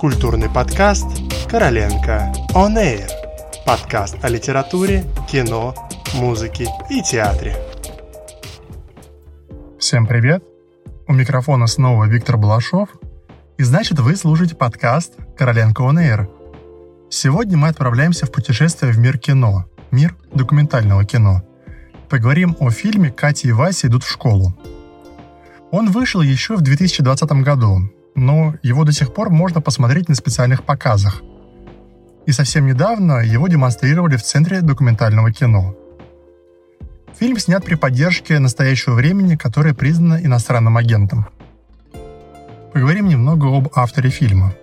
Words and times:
Культурный 0.00 0.48
подкаст 0.48 1.06
«Короленко 1.50 2.32
On 2.54 2.74
Air». 2.74 3.06
Подкаст 3.66 4.16
о 4.22 4.30
литературе, 4.30 5.04
кино, 5.30 5.74
музыке 6.14 6.68
и 6.88 7.02
театре. 7.02 7.54
Всем 9.78 10.06
привет! 10.06 10.42
У 11.06 11.12
микрофона 11.12 11.66
снова 11.66 12.06
Виктор 12.06 12.38
Балашов. 12.38 12.88
И 13.58 13.62
значит, 13.62 13.98
вы 13.98 14.16
слушаете 14.16 14.56
подкаст 14.56 15.16
«Короленко 15.36 15.82
On 15.82 15.98
Air». 15.98 16.30
Сегодня 17.10 17.58
мы 17.58 17.68
отправляемся 17.68 18.24
в 18.24 18.32
путешествие 18.32 18.92
в 18.92 18.98
мир 18.98 19.18
кино, 19.18 19.66
мир 19.90 20.16
документального 20.32 21.04
кино. 21.04 21.42
Поговорим 22.08 22.56
о 22.58 22.70
фильме 22.70 23.10
«Катя 23.10 23.48
и 23.48 23.52
Вася 23.52 23.88
идут 23.88 24.04
в 24.04 24.10
школу». 24.10 24.54
Он 25.70 25.90
вышел 25.90 26.22
еще 26.22 26.56
в 26.56 26.62
2020 26.62 27.30
году, 27.42 27.90
но 28.14 28.54
его 28.62 28.84
до 28.84 28.92
сих 28.92 29.14
пор 29.14 29.30
можно 29.30 29.60
посмотреть 29.60 30.08
на 30.08 30.14
специальных 30.14 30.64
показах. 30.64 31.22
И 32.26 32.32
совсем 32.32 32.66
недавно 32.66 33.20
его 33.20 33.48
демонстрировали 33.48 34.16
в 34.16 34.22
Центре 34.22 34.60
документального 34.60 35.32
кино. 35.32 35.74
Фильм 37.18 37.38
снят 37.38 37.64
при 37.64 37.74
поддержке 37.74 38.38
настоящего 38.38 38.94
времени, 38.94 39.36
которое 39.36 39.74
признано 39.74 40.20
иностранным 40.24 40.76
агентом. 40.76 41.26
Поговорим 42.72 43.08
немного 43.08 43.48
об 43.48 43.68
авторе 43.74 44.10
фильма. 44.10 44.54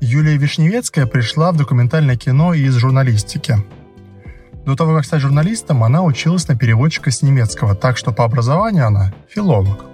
Юлия 0.00 0.36
Вишневецкая 0.36 1.06
пришла 1.06 1.52
в 1.52 1.56
документальное 1.56 2.16
кино 2.16 2.54
из 2.54 2.74
журналистики. 2.74 3.56
До 4.64 4.76
того, 4.76 4.96
как 4.96 5.04
стать 5.04 5.20
журналистом, 5.20 5.84
она 5.84 6.02
училась 6.02 6.48
на 6.48 6.56
переводчика 6.56 7.10
с 7.10 7.22
немецкого, 7.22 7.74
так 7.74 7.98
что 7.98 8.12
по 8.12 8.24
образованию 8.24 8.86
она 8.86 9.12
филолог. 9.28 9.84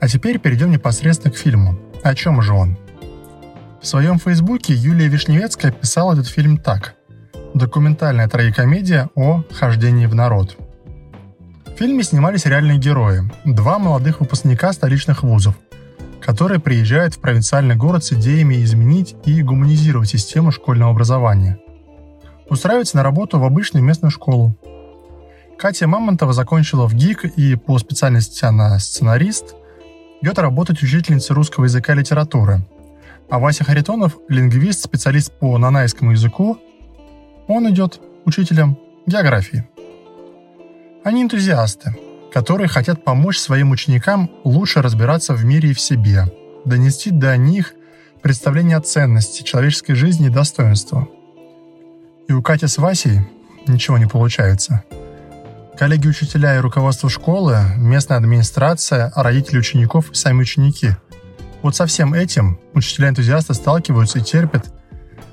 А 0.00 0.06
теперь 0.06 0.38
перейдем 0.38 0.70
непосредственно 0.70 1.32
к 1.32 1.36
фильму. 1.36 1.76
О 2.02 2.14
чем 2.14 2.40
же 2.40 2.52
он? 2.52 2.76
В 3.82 3.86
своем 3.86 4.18
фейсбуке 4.18 4.74
Юлия 4.74 5.08
Вишневецкая 5.08 5.72
писала 5.72 6.12
этот 6.12 6.28
фильм 6.28 6.56
так. 6.56 6.94
Документальная 7.54 8.28
трагикомедия 8.28 9.08
о 9.16 9.42
хождении 9.50 10.06
в 10.06 10.14
народ. 10.14 10.56
В 11.66 11.78
фильме 11.78 12.04
снимались 12.04 12.46
реальные 12.46 12.78
герои. 12.78 13.22
Два 13.44 13.78
молодых 13.78 14.20
выпускника 14.20 14.72
столичных 14.72 15.22
вузов, 15.22 15.56
которые 16.20 16.60
приезжают 16.60 17.14
в 17.14 17.20
провинциальный 17.20 17.74
город 17.74 18.04
с 18.04 18.12
идеями 18.12 18.62
изменить 18.62 19.16
и 19.24 19.42
гуманизировать 19.42 20.08
систему 20.08 20.52
школьного 20.52 20.92
образования. 20.92 21.58
Устраиваются 22.48 22.96
на 22.96 23.02
работу 23.02 23.38
в 23.38 23.44
обычную 23.44 23.84
местную 23.84 24.10
школу. 24.10 24.56
Катя 25.58 25.88
Мамонтова 25.88 26.32
закончила 26.32 26.86
в 26.86 26.94
ГИК 26.94 27.24
и 27.36 27.56
по 27.56 27.78
специальности 27.78 28.44
она 28.44 28.78
сценарист– 28.78 29.56
идет 30.20 30.38
работать 30.38 30.82
учительницей 30.82 31.34
русского 31.34 31.64
языка 31.64 31.92
и 31.92 31.96
литературы. 31.96 32.60
А 33.30 33.38
Вася 33.38 33.64
Харитонов– 33.64 34.16
лингвист, 34.28 34.82
специалист 34.84 35.30
по 35.32 35.58
нанайскому 35.58 36.12
языку. 36.12 36.58
Он 37.46 37.70
идет 37.70 38.00
учителем 38.24 38.78
географии. 39.06 39.68
Они 41.04 41.22
энтузиасты, 41.22 41.96
которые 42.32 42.68
хотят 42.68 43.04
помочь 43.04 43.38
своим 43.38 43.70
ученикам 43.70 44.30
лучше 44.44 44.82
разбираться 44.82 45.34
в 45.34 45.44
мире 45.44 45.70
и 45.70 45.74
в 45.74 45.80
себе, 45.80 46.24
донести 46.64 47.10
до 47.10 47.36
них 47.36 47.74
представление 48.22 48.78
о 48.78 48.82
ценности 48.82 49.42
человеческой 49.42 49.94
жизни 49.94 50.26
и 50.26 50.30
достоинства. 50.30 51.08
И 52.28 52.32
у 52.32 52.42
Кати 52.42 52.66
с 52.66 52.78
Васей 52.78 53.20
ничего 53.66 53.98
не 53.98 54.06
получается– 54.06 54.82
Коллеги 55.78 56.08
учителя 56.08 56.56
и 56.56 56.58
руководство 56.58 57.08
школы, 57.08 57.60
местная 57.76 58.16
администрация, 58.16 59.12
родители 59.14 59.58
учеников 59.58 60.10
и 60.10 60.14
сами 60.16 60.40
ученики. 60.40 60.96
Вот 61.62 61.76
со 61.76 61.86
всем 61.86 62.14
этим 62.14 62.58
учителя-энтузиасты 62.74 63.54
сталкиваются 63.54 64.18
и 64.18 64.22
терпят, 64.22 64.74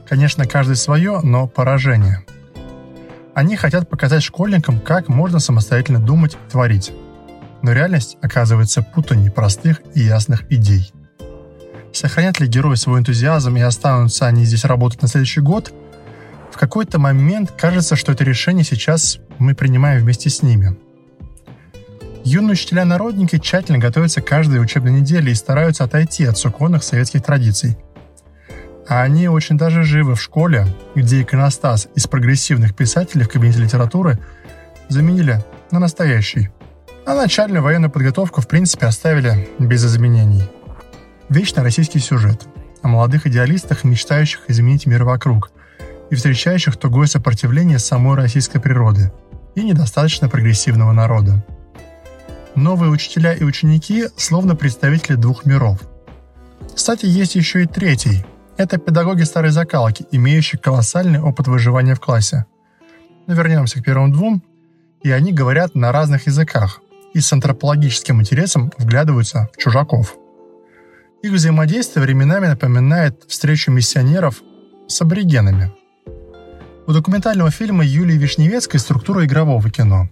конечно, 0.07 0.45
каждый 0.45 0.75
свое, 0.75 1.19
но 1.23 1.47
поражение. 1.47 2.23
Они 3.33 3.55
хотят 3.55 3.89
показать 3.89 4.21
школьникам, 4.21 4.79
как 4.79 5.07
можно 5.07 5.39
самостоятельно 5.39 5.99
думать 5.99 6.35
и 6.35 6.51
творить. 6.51 6.93
Но 7.63 7.71
реальность 7.71 8.17
оказывается 8.21 8.83
путаней 8.83 9.31
простых 9.31 9.81
и 9.95 10.01
ясных 10.01 10.51
идей. 10.51 10.93
Сохранят 11.91 12.39
ли 12.39 12.45
герои 12.45 12.75
свой 12.75 12.99
энтузиазм 12.99 13.57
и 13.57 13.61
останутся 13.61 14.27
они 14.27 14.45
здесь 14.45 14.65
работать 14.65 15.01
на 15.01 15.07
следующий 15.07 15.41
год– 15.41 15.73
в 16.55 16.57
какой-то 16.57 16.99
момент 16.99 17.51
кажется, 17.51 17.97
что 17.97 18.13
это 18.13 18.23
решение 18.23 18.63
сейчас 18.63 19.19
мы 19.39 19.55
принимаем 19.55 20.01
вместе 20.01 20.29
с 20.29 20.41
ними. 20.41 20.75
Юные 22.23 22.53
учителя-народники 22.53 23.37
тщательно 23.37 23.77
готовятся 23.77 24.21
к 24.21 24.25
каждой 24.25 24.59
учебной 24.59 24.93
неделе 24.93 25.31
и 25.31 25.35
стараются 25.35 25.83
отойти 25.83 26.25
от 26.25 26.37
суконных 26.37 26.83
советских 26.83 27.21
традиций. 27.21 27.77
А 28.87 29.03
они 29.03 29.27
очень 29.27 29.57
даже 29.57 29.83
живы 29.83 30.15
в 30.15 30.21
школе, 30.21 30.65
где 30.95 31.21
иконостас 31.21 31.87
из 31.95 32.07
прогрессивных 32.07 32.75
писателей 32.75 33.25
в 33.25 33.29
кабинете 33.29 33.59
литературы 33.59 34.19
заменили 34.89 35.43
на 35.71 35.79
настоящий. 35.79 36.49
А 37.05 37.13
начальную 37.13 37.61
военную 37.61 37.91
подготовку 37.91 38.41
в 38.41 38.47
принципе 38.47 38.87
оставили 38.87 39.47
без 39.59 39.85
изменений. 39.85 40.49
Вечно 41.29 41.61
российский 41.61 41.99
сюжет 41.99 42.47
о 42.81 42.87
молодых 42.87 43.27
идеалистах, 43.27 43.83
мечтающих 43.83 44.41
изменить 44.47 44.87
мир 44.87 45.03
вокруг, 45.03 45.51
и 46.09 46.15
встречающих 46.15 46.77
тугое 46.77 47.07
сопротивление 47.07 47.79
самой 47.79 48.15
российской 48.15 48.59
природы 48.59 49.11
и 49.55 49.63
недостаточно 49.63 50.29
прогрессивного 50.29 50.91
народа. 50.91 51.43
Новые 52.55 52.91
учителя 52.91 53.33
и 53.33 53.43
ученики 53.43 54.05
словно 54.15 54.55
представители 54.55 55.15
двух 55.15 55.45
миров. 55.45 55.79
Кстати, 56.73 57.05
есть 57.05 57.35
еще 57.35 57.63
и 57.63 57.65
третий. 57.65 58.25
Это 58.57 58.77
педагоги 58.77 59.23
старой 59.23 59.51
закалки, 59.51 60.05
имеющие 60.11 60.59
колоссальный 60.59 61.19
опыт 61.19 61.47
выживания 61.47 61.95
в 61.95 61.99
классе. 61.99 62.45
Но 63.27 63.33
вернемся 63.33 63.81
к 63.81 63.83
первым 63.83 64.11
двум, 64.11 64.43
и 65.03 65.11
они 65.11 65.33
говорят 65.33 65.75
на 65.75 65.91
разных 65.91 66.27
языках 66.27 66.81
и 67.13 67.19
с 67.19 67.31
антропологическим 67.33 68.21
интересом 68.21 68.71
вглядываются 68.77 69.49
в 69.53 69.57
чужаков. 69.61 70.15
Их 71.21 71.31
взаимодействие 71.31 72.03
временами 72.03 72.47
напоминает 72.47 73.23
встречу 73.27 73.71
миссионеров 73.71 74.41
с 74.87 75.01
аборигенами– 75.01 75.73
у 76.87 76.93
документального 76.93 77.49
фильма 77.49 77.83
Юлии 77.83 78.17
Вишневецкой 78.17 78.79
структура 78.79 79.25
игрового 79.25 79.69
кино. 79.69 80.09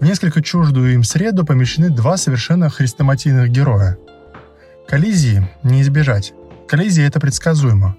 В 0.00 0.04
несколько 0.04 0.42
чуждую 0.42 0.94
им 0.94 1.04
среду 1.04 1.44
помещены 1.44 1.88
два 1.88 2.16
совершенно 2.16 2.68
хрестоматийных 2.68 3.48
героя. 3.48 3.96
Коллизии 4.88 5.48
не 5.62 5.82
избежать. 5.82 6.34
Коллизия– 6.66 7.06
это 7.06 7.20
предсказуемо. 7.20 7.96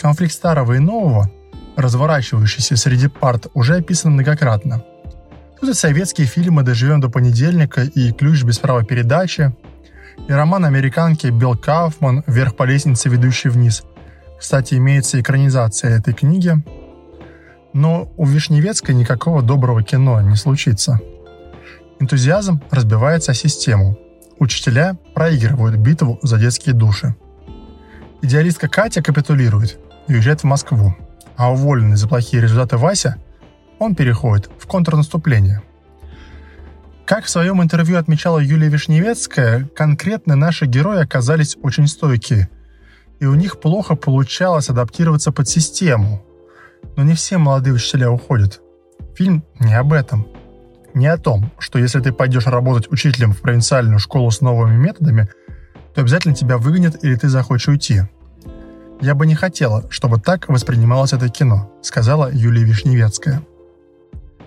Конфликт 0.00 0.32
старого 0.32 0.74
и 0.74 0.78
нового, 0.78 1.30
разворачивающийся 1.76 2.76
среди 2.76 3.08
парт, 3.08 3.48
уже 3.54 3.76
описан 3.76 4.12
многократно. 4.12 4.84
Тут 5.60 5.70
и 5.70 5.74
советские 5.74 6.28
фильмы 6.28 6.62
«Доживем 6.62 7.00
до 7.00 7.08
понедельника» 7.08 7.82
и 7.82 8.12
«Ключ 8.12 8.44
без 8.44 8.58
права 8.60 8.84
передачи», 8.84 9.52
и 10.28 10.32
роман 10.32 10.64
американки 10.64 11.26
Билл 11.28 11.56
Кауфман 11.56 12.22
«Вверх 12.28 12.54
по 12.54 12.62
лестнице, 12.62 13.08
ведущий 13.08 13.48
вниз». 13.48 13.82
Кстати, 14.38 14.74
имеется 14.74 15.20
экранизация 15.20 15.98
этой 15.98 16.14
книги– 16.14 16.54
но 17.78 18.12
у 18.16 18.26
Вишневецкой 18.26 18.96
никакого 18.96 19.40
доброго 19.40 19.84
кино 19.84 20.20
не 20.20 20.34
случится. 20.34 20.98
Энтузиазм 22.00 22.60
разбивается 22.72 23.30
о 23.30 23.34
систему. 23.34 23.96
Учителя 24.40 24.98
проигрывают 25.14 25.76
битву 25.76 26.18
за 26.22 26.38
детские 26.38 26.74
души. 26.74 27.14
Идеалистка 28.20 28.68
Катя 28.68 29.00
капитулирует 29.00 29.78
и 30.08 30.14
уезжает 30.14 30.40
в 30.40 30.44
Москву, 30.44 30.96
а 31.36 31.52
уволенный 31.52 31.96
за 31.96 32.08
плохие 32.08 32.42
результаты 32.42 32.78
Вася, 32.78 33.16
он 33.78 33.94
переходит 33.94 34.50
в 34.58 34.66
контрнаступление. 34.66 35.62
Как 37.04 37.26
в 37.26 37.30
своем 37.30 37.62
интервью 37.62 37.96
отмечала 37.98 38.40
Юлия 38.40 38.70
Вишневецкая, 38.70 39.68
конкретно 39.76 40.34
наши 40.34 40.66
герои 40.66 41.00
оказались 41.00 41.56
очень 41.62 41.86
стойкие, 41.86 42.48
и 43.20 43.26
у 43.26 43.36
них 43.36 43.60
плохо 43.60 43.94
получалось 43.94 44.68
адаптироваться 44.68 45.30
под 45.30 45.48
систему– 45.48 46.24
но 46.96 47.02
не 47.02 47.14
все 47.14 47.38
молодые 47.38 47.74
учителя 47.74 48.10
уходят. 48.10 48.60
Фильм 49.14 49.44
не 49.60 49.74
об 49.74 49.92
этом. 49.92 50.26
Не 50.94 51.06
о 51.06 51.18
том, 51.18 51.52
что 51.58 51.78
если 51.78 52.00
ты 52.00 52.12
пойдешь 52.12 52.46
работать 52.46 52.90
учителем 52.90 53.32
в 53.32 53.40
провинциальную 53.40 53.98
школу 53.98 54.30
с 54.30 54.40
новыми 54.40 54.76
методами, 54.76 55.28
то 55.94 56.00
обязательно 56.00 56.34
тебя 56.34 56.58
выгонят 56.58 57.04
или 57.04 57.14
ты 57.14 57.28
захочешь 57.28 57.68
уйти. 57.68 58.02
«Я 59.00 59.14
бы 59.14 59.26
не 59.26 59.36
хотела, 59.36 59.84
чтобы 59.90 60.18
так 60.20 60.48
воспринималось 60.48 61.12
это 61.12 61.28
кино», 61.28 61.72
сказала 61.82 62.30
Юлия 62.32 62.64
Вишневецкая. 62.64 63.42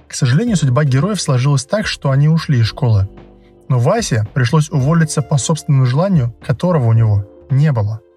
К 0.07 0.13
сожалению, 0.13 0.57
судьба 0.57 0.83
героев 0.83 1.21
сложилась 1.21 1.63
так, 1.63 1.87
что 1.87 2.11
они 2.11 2.27
ушли 2.27 2.59
из 2.59 2.65
школы. 2.65 3.07
Но 3.69 3.79
Васе 3.79 4.27
пришлось 4.33 4.69
уволиться 4.69 5.21
по 5.21 5.37
собственному 5.37 5.85
желанию, 5.85 6.35
которого 6.45 6.87
у 6.87 6.93
него 6.93 7.25
не 7.49 7.71
было– 7.71 8.01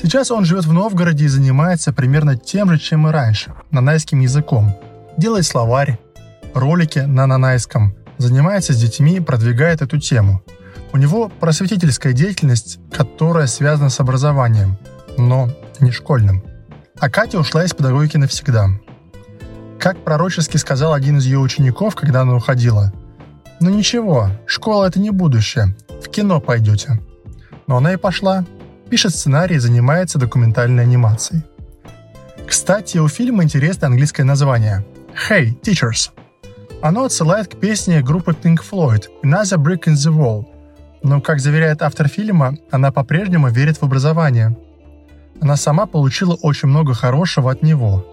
Сейчас 0.00 0.30
он 0.30 0.44
живет 0.44 0.64
в 0.64 0.72
Новгороде 0.72 1.24
и 1.24 1.28
занимается 1.28 1.92
примерно 1.92 2.36
тем 2.36 2.70
же, 2.70 2.78
чем 2.78 3.08
и 3.08 3.10
раньше, 3.10 3.54
нанайским 3.70 4.20
языком. 4.20 4.76
Делает 5.16 5.46
словарь, 5.46 5.98
ролики 6.54 6.98
на 7.00 7.26
нанайском, 7.26 7.94
занимается 8.18 8.72
с 8.72 8.76
детьми 8.76 9.16
и 9.16 9.20
продвигает 9.20 9.82
эту 9.82 9.98
тему. 9.98 10.42
У 10.92 10.96
него 10.96 11.28
просветительская 11.28 12.12
деятельность, 12.12 12.78
которая 12.92 13.46
связана 13.46 13.90
с 13.90 14.00
образованием. 14.00 14.76
но 15.16 15.48
не 15.80 15.92
школьным. 15.92 16.42
А 16.98 17.08
Катя 17.10 17.38
ушла 17.38 17.64
из 17.64 17.72
педагогики 17.72 18.16
навсегда. 18.16 18.68
Как 19.78 20.02
пророчески 20.02 20.56
сказал 20.56 20.92
один 20.92 21.18
из 21.18 21.26
ее 21.26 21.38
учеников, 21.38 21.94
когда 21.94 22.22
она 22.22 22.34
уходила, 22.34 22.92
«Ну 23.60 23.70
ничего, 23.70 24.30
школа— 24.46 24.86
это 24.86 24.98
не 24.98 25.10
будущее, 25.10 25.76
в 25.88 26.08
кино 26.08 26.40
пойдете». 26.40 27.00
Но 27.66 27.76
она 27.76 27.92
и 27.92 27.96
пошла, 27.96 28.44
пишет 28.94 29.12
сценарий 29.12 29.56
и 29.56 29.58
занимается 29.58 30.20
документальной 30.20 30.84
анимацией. 30.84 31.42
Кстати, 32.46 32.98
у 32.98 33.08
фильма 33.08 33.42
интересное 33.42 33.88
английское 33.88 34.22
название 34.22 34.84
«Hey, 35.28 35.60
Teachers». 35.62 36.10
Оно 36.80 37.02
отсылает 37.02 37.48
к 37.48 37.58
песне 37.58 38.02
группы 38.02 38.36
Pink 38.40 38.58
Floyd 38.62 39.06
«Another 39.24 39.58
Brick 39.58 39.86
in 39.86 39.94
the 39.94 40.16
Wall», 40.16 40.44
но, 41.02 41.20
как 41.20 41.40
заверяет 41.40 41.82
автор 41.82 42.06
фильма, 42.06 42.56
она 42.70 42.92
по-прежнему 42.92 43.48
верит 43.48 43.78
в 43.78 43.82
образование. 43.82 44.56
Она 45.40 45.56
сама 45.56 45.86
получила 45.86 46.34
очень 46.34 46.68
много 46.68 46.94
хорошего 46.94 47.50
от 47.50 47.62
него. 47.62 48.06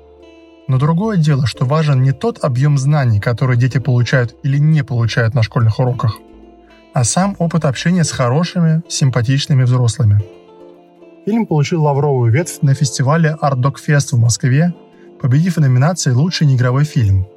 Но 0.67 0.79
другое 0.79 1.17
дело, 1.17 1.45
что 1.45 1.65
важен 1.65 2.01
не 2.01 2.11
тот 2.11 2.43
объем 2.43 2.79
знаний, 2.79 3.19
которые 3.19 3.55
дети 3.55 3.77
получают 3.77 4.35
или 4.41 4.57
не 4.57 4.83
получают 4.83 5.35
на 5.35 5.43
школьных 5.43 5.77
уроках, 5.77 6.17
а 6.95 7.03
сам 7.03 7.35
опыт 7.37 7.65
общения 7.65 8.03
с 8.03 8.09
хорошими, 8.09 8.81
симпатичными 8.87 9.61
взрослыми. 9.61 10.40
Фильм 11.25 11.45
получил 11.45 11.83
лавровую 11.83 12.31
ветвь 12.31 12.61
на 12.61 12.73
фестивале 12.73 13.37
Art 13.41 13.57
Dog 13.57 13.75
Fest 13.85 14.15
в 14.15 14.19
Москве, 14.19 14.73
победив 15.21 15.57
в 15.57 15.59
номинации 15.59 16.11
«Лучший 16.11 16.47
неигровой 16.47 16.83
фильм». 16.83 17.27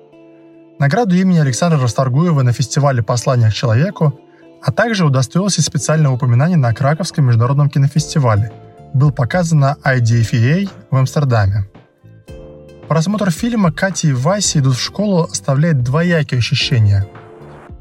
Награду 0.79 1.15
имени 1.15 1.39
Александра 1.39 1.79
Расторгуева 1.79 2.43
на 2.43 2.53
фестивале 2.53 3.03
«Послание 3.03 3.51
к 3.51 3.55
человеку» 3.55 4.19
а 4.65 4.73
также 4.73 5.05
удостоился 5.05 5.63
специального 5.63 6.15
упоминания 6.15 6.57
на 6.57 6.73
Краковском 6.73 7.27
международном 7.27 7.69
кинофестивале. 7.69 8.51
Был 8.95 9.13
показан 9.13 9.61
на 9.61 9.77
IDFA 9.85 10.71
в 10.91 10.97
Амстердаме. 10.97 11.67
Просмотр 12.89 13.31
фильма 13.31 13.73
Кати 13.73 14.09
и 14.09 14.13
Васи 14.13 14.61
идут 14.61 14.77
в 14.77 14.81
школу 14.81 15.25
оставляет 15.25 15.83
двоякие 15.83 16.39
ощущения. 16.39 17.07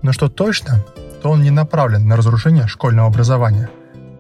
Но 0.02 0.12
что 0.12 0.28
точно, 0.28 0.84
то 1.22 1.30
он 1.30 1.42
не 1.42 1.52
направлен 1.52 2.06
на 2.06 2.18
разрушение 2.18 2.68
школьного 2.68 3.08
образования. 3.08 3.70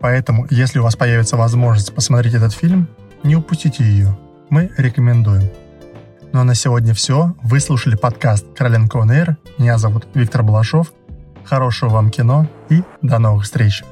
Поэтому, 0.04 0.46
если 0.52 0.80
у 0.80 0.84
вас 0.84 0.98
появится 0.98 1.38
возможность 1.38 1.96
посмотреть 1.96 2.34
этот 2.34 2.54
фильм, 2.54 2.90
не 3.24 3.38
упустите 3.38 3.86
ее. 3.86 4.16
Мы 4.50 4.70
рекомендуем. 4.78 5.50
Ну 6.34 6.42
а 6.42 6.44
на 6.44 6.56
сегодня 6.56 6.94
все. 6.94 7.34
Вы 7.42 7.60
слушали 7.62 7.96
подкаст 7.96 8.46
«Короленко 8.54 8.98
On 8.98 9.38
Меня 9.58 9.78
зовут 9.78 10.06
Виктор 10.14 10.44
Балашов– 10.44 10.92
Хорошего 11.46 11.90
вам 11.90 12.10
кино 12.10 12.48
и 12.70 12.84
до 13.02 13.20
новых 13.20 13.44
встреч! 13.44 13.84